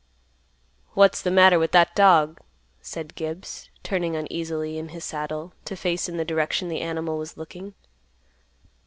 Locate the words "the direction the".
6.17-6.81